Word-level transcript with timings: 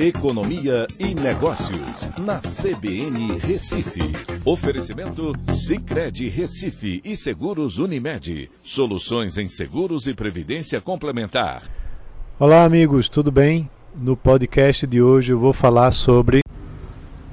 Economia 0.00 0.86
e 0.96 1.12
Negócios, 1.12 2.08
na 2.20 2.38
CBN 2.38 3.36
Recife. 3.40 4.00
Oferecimento 4.44 5.32
Cicred 5.50 6.28
Recife 6.28 7.00
e 7.04 7.16
Seguros 7.16 7.78
Unimed. 7.78 8.48
Soluções 8.62 9.36
em 9.36 9.48
seguros 9.48 10.06
e 10.06 10.14
previdência 10.14 10.80
complementar. 10.80 11.64
Olá, 12.38 12.62
amigos, 12.62 13.08
tudo 13.08 13.32
bem? 13.32 13.68
No 14.00 14.16
podcast 14.16 14.86
de 14.86 15.02
hoje 15.02 15.32
eu 15.32 15.38
vou 15.40 15.52
falar 15.52 15.90
sobre 15.90 16.42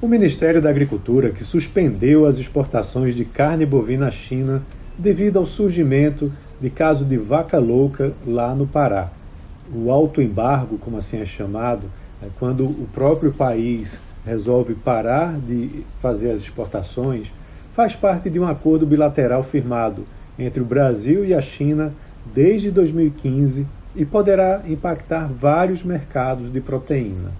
o 0.02 0.08
Ministério 0.08 0.60
da 0.60 0.68
Agricultura 0.68 1.30
que 1.30 1.44
suspendeu 1.44 2.26
as 2.26 2.36
exportações 2.36 3.14
de 3.14 3.24
carne 3.24 3.64
bovina 3.64 4.08
à 4.08 4.10
China 4.10 4.60
devido 4.98 5.38
ao 5.38 5.46
surgimento 5.46 6.32
de 6.60 6.68
caso 6.68 7.04
de 7.04 7.16
vaca 7.16 7.60
louca 7.60 8.12
lá 8.26 8.56
no 8.56 8.66
Pará. 8.66 9.12
O 9.72 9.92
alto 9.92 10.20
embargo, 10.20 10.78
como 10.78 10.96
assim 10.96 11.20
é 11.20 11.26
chamado, 11.26 11.88
quando 12.38 12.64
o 12.64 12.88
próprio 12.92 13.32
país 13.32 13.96
resolve 14.24 14.74
parar 14.74 15.38
de 15.38 15.84
fazer 16.00 16.30
as 16.30 16.40
exportações, 16.40 17.28
faz 17.74 17.94
parte 17.94 18.28
de 18.28 18.40
um 18.40 18.46
acordo 18.46 18.86
bilateral 18.86 19.44
firmado 19.44 20.04
entre 20.38 20.60
o 20.60 20.64
Brasil 20.64 21.24
e 21.24 21.32
a 21.32 21.40
China 21.40 21.92
desde 22.34 22.70
2015 22.70 23.66
e 23.94 24.04
poderá 24.04 24.62
impactar 24.66 25.26
vários 25.26 25.82
mercados 25.82 26.52
de 26.52 26.60
proteína. 26.60 27.30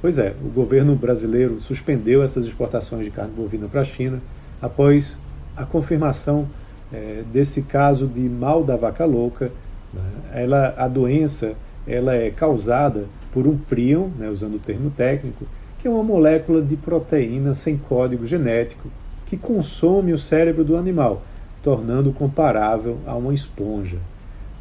Pois 0.00 0.18
é, 0.18 0.34
o 0.44 0.48
governo 0.48 0.94
brasileiro 0.94 1.60
suspendeu 1.60 2.22
essas 2.22 2.44
exportações 2.44 3.04
de 3.04 3.10
carne 3.10 3.32
bovina 3.36 3.66
para 3.66 3.80
a 3.80 3.84
China 3.84 4.20
após 4.62 5.16
a 5.56 5.64
confirmação 5.64 6.46
é, 6.92 7.22
desse 7.32 7.62
caso 7.62 8.06
de 8.06 8.20
mal 8.20 8.62
da 8.62 8.76
vaca 8.76 9.04
louca. 9.04 9.50
Né? 9.92 10.02
Ela, 10.34 10.74
a 10.78 10.86
doença 10.86 11.54
ela 11.86 12.14
é 12.14 12.30
causada 12.30 13.06
por 13.32 13.46
um 13.46 13.56
prion, 13.56 14.08
né, 14.18 14.28
usando 14.28 14.56
o 14.56 14.58
termo 14.58 14.90
técnico, 14.90 15.46
que 15.78 15.86
é 15.86 15.90
uma 15.90 16.02
molécula 16.02 16.60
de 16.60 16.76
proteína 16.76 17.54
sem 17.54 17.76
código 17.76 18.26
genético 18.26 18.88
que 19.26 19.36
consome 19.36 20.12
o 20.12 20.18
cérebro 20.18 20.64
do 20.64 20.76
animal, 20.76 21.22
tornando-o 21.62 22.12
comparável 22.12 22.98
a 23.06 23.14
uma 23.14 23.34
esponja. 23.34 23.98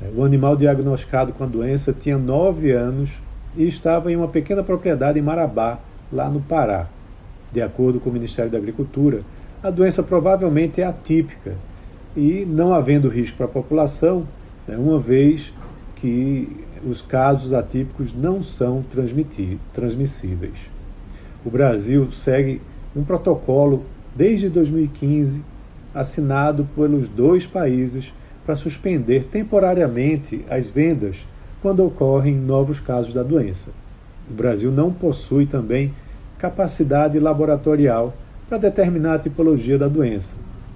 É, 0.01 0.09
o 0.15 0.23
animal 0.23 0.55
diagnosticado 0.55 1.31
com 1.33 1.43
a 1.43 1.47
doença 1.47 1.93
tinha 1.93 2.17
9 2.17 2.71
anos 2.71 3.09
e 3.55 3.67
estava 3.67 4.11
em 4.11 4.15
uma 4.15 4.27
pequena 4.27 4.61
propriedade 4.61 5.17
em 5.17 5.21
Marabá, 5.21 5.79
lá 6.11 6.29
no 6.29 6.41
Pará. 6.41 6.87
De 7.51 7.61
acordo 7.61 7.99
com 7.99 8.09
o 8.09 8.13
Ministério 8.13 8.51
da 8.51 8.57
Agricultura, 8.57 9.21
a 9.63 9.71
doença 9.71 10.03
provavelmente 10.03 10.81
é 10.81 10.85
atípica 10.85 11.55
e 12.15 12.45
não 12.47 12.73
havendo 12.73 13.09
risco 13.09 13.37
para 13.37 13.45
a 13.45 13.49
população, 13.49 14.27
né, 14.67 14.77
uma 14.77 14.99
vez 14.99 15.51
que 15.99 16.65
os 16.85 17.01
casos 17.01 17.53
atípicos 17.53 18.13
não 18.13 18.41
são 18.43 18.83
transmissíveis. 19.73 20.53
O 21.45 21.49
Brasil 21.49 22.11
segue 22.11 22.61
um 22.95 23.03
protocolo 23.03 23.83
desde 24.15 24.49
2015 24.49 25.43
assinado 25.93 26.67
pelos 26.75 27.09
dois 27.09 27.45
países 27.45 28.13
para 28.45 28.55
suspender 28.55 29.27
temporariamente 29.31 30.45
as 30.49 30.67
vendas 30.67 31.17
quando 31.61 31.85
ocorrem 31.85 32.35
novos 32.35 32.79
casos 32.79 33.13
da 33.13 33.23
doença. 33.23 33.71
O 34.29 34.33
Brasil 34.33 34.71
não 34.71 34.91
possui 34.91 35.45
também 35.45 35.93
capacidade 36.37 37.19
laboratorial 37.19 38.13
para 38.47 38.57
determinar 38.57 39.15
a 39.15 39.19
tipologia 39.19 39.77
da 39.77 39.87
doença, 39.87 40.33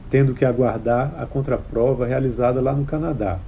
tendo 0.10 0.34
que 0.34 0.44
aguardar 0.44 1.14
a 1.18 1.26
contraprova 1.26 2.06
realizada 2.06 2.60
lá 2.60 2.74
no 2.74 2.86
Canadá. 2.86 3.40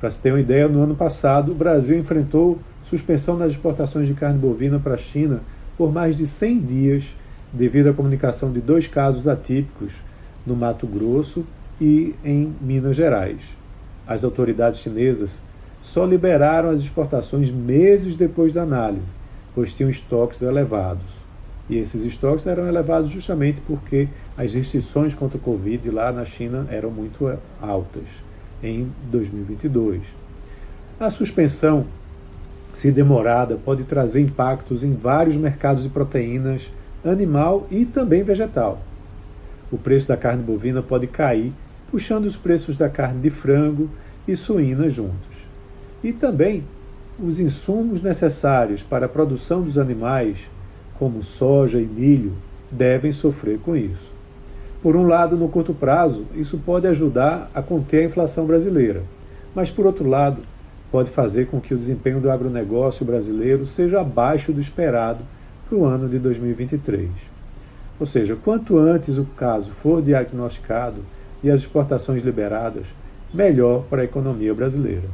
Para 0.00 0.08
se 0.08 0.22
ter 0.22 0.32
uma 0.32 0.40
ideia, 0.40 0.66
no 0.66 0.82
ano 0.82 0.96
passado, 0.96 1.52
o 1.52 1.54
Brasil 1.54 1.98
enfrentou 1.98 2.58
suspensão 2.84 3.36
das 3.36 3.52
exportações 3.52 4.08
de 4.08 4.14
carne 4.14 4.38
bovina 4.38 4.78
para 4.78 4.94
a 4.94 4.98
China 4.98 5.42
por 5.76 5.92
mais 5.92 6.16
de 6.16 6.26
100 6.26 6.58
dias, 6.60 7.04
devido 7.52 7.90
à 7.90 7.92
comunicação 7.92 8.50
de 8.50 8.60
dois 8.60 8.86
casos 8.86 9.28
atípicos 9.28 9.92
no 10.46 10.56
Mato 10.56 10.86
Grosso 10.86 11.44
e 11.78 12.14
em 12.24 12.50
Minas 12.62 12.96
Gerais. 12.96 13.42
As 14.06 14.24
autoridades 14.24 14.80
chinesas 14.80 15.38
só 15.82 16.06
liberaram 16.06 16.70
as 16.70 16.80
exportações 16.80 17.50
meses 17.50 18.16
depois 18.16 18.54
da 18.54 18.62
análise, 18.62 19.12
pois 19.54 19.74
tinham 19.74 19.90
estoques 19.90 20.40
elevados. 20.40 21.20
E 21.68 21.76
esses 21.76 22.04
estoques 22.04 22.46
eram 22.46 22.66
elevados 22.66 23.10
justamente 23.10 23.60
porque 23.60 24.08
as 24.36 24.54
restrições 24.54 25.14
contra 25.14 25.36
o 25.36 25.40
Covid 25.40 25.90
lá 25.90 26.10
na 26.10 26.24
China 26.24 26.66
eram 26.70 26.90
muito 26.90 27.30
altas 27.60 28.29
em 28.62 28.90
2022. 29.10 30.02
A 30.98 31.10
suspensão, 31.10 31.86
se 32.74 32.90
demorada, 32.90 33.56
pode 33.56 33.84
trazer 33.84 34.20
impactos 34.20 34.84
em 34.84 34.94
vários 34.94 35.36
mercados 35.36 35.82
de 35.82 35.88
proteínas 35.88 36.70
animal 37.04 37.66
e 37.70 37.84
também 37.84 38.22
vegetal. 38.22 38.80
O 39.72 39.78
preço 39.78 40.08
da 40.08 40.16
carne 40.16 40.42
bovina 40.42 40.82
pode 40.82 41.06
cair, 41.06 41.52
puxando 41.90 42.26
os 42.26 42.36
preços 42.36 42.76
da 42.76 42.88
carne 42.88 43.20
de 43.20 43.30
frango 43.30 43.88
e 44.26 44.36
suína 44.36 44.90
juntos. 44.90 45.16
E 46.02 46.12
também 46.12 46.64
os 47.18 47.40
insumos 47.40 48.02
necessários 48.02 48.82
para 48.82 49.06
a 49.06 49.08
produção 49.08 49.62
dos 49.62 49.78
animais 49.78 50.38
como 51.00 51.22
soja 51.22 51.80
e 51.80 51.86
milho, 51.86 52.34
devem 52.70 53.10
sofrer 53.10 53.58
com 53.58 53.74
isso. 53.74 54.09
Por 54.82 54.96
um 54.96 55.06
lado, 55.06 55.36
no 55.36 55.48
curto 55.48 55.74
prazo, 55.74 56.24
isso 56.34 56.58
pode 56.58 56.86
ajudar 56.86 57.50
a 57.54 57.60
conter 57.60 58.02
a 58.02 58.06
inflação 58.06 58.46
brasileira, 58.46 59.02
mas 59.54 59.70
por 59.70 59.84
outro 59.84 60.08
lado, 60.08 60.42
pode 60.90 61.10
fazer 61.10 61.46
com 61.46 61.60
que 61.60 61.74
o 61.74 61.78
desempenho 61.78 62.20
do 62.20 62.30
agronegócio 62.30 63.04
brasileiro 63.04 63.64
seja 63.64 64.00
abaixo 64.00 64.52
do 64.52 64.60
esperado 64.60 65.24
para 65.68 65.78
o 65.78 65.84
ano 65.84 66.08
de 66.08 66.18
2023. 66.18 67.10
Ou 67.98 68.06
seja, 68.06 68.34
quanto 68.34 68.78
antes 68.78 69.18
o 69.18 69.24
caso 69.36 69.70
for 69.70 70.02
diagnosticado 70.02 71.02
e 71.42 71.50
as 71.50 71.60
exportações 71.60 72.22
liberadas, 72.22 72.86
melhor 73.32 73.84
para 73.84 74.02
a 74.02 74.04
economia 74.04 74.54
brasileira. 74.54 75.08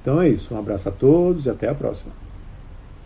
Então 0.00 0.20
é 0.20 0.28
isso. 0.28 0.54
Um 0.54 0.58
abraço 0.58 0.88
a 0.88 0.92
todos 0.92 1.46
e 1.46 1.50
até 1.50 1.68
a 1.68 1.74
próxima. 1.74 2.12